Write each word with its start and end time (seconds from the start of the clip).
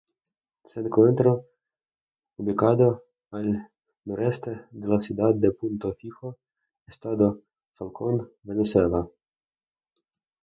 Se 0.65 0.79
encuentra 0.79 1.39
ubicado 2.37 3.03
al 3.29 3.69
noreste 4.05 4.61
de 4.71 4.87
la 4.87 4.99
ciudad 4.99 5.35
de 5.35 5.51
Punto 5.51 5.93
Fijo, 5.93 6.39
Estado 6.87 7.39
Falcón, 7.73 8.31
Venezuela. 8.41 9.07